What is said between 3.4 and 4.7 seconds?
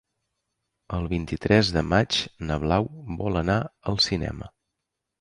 anar al cinema.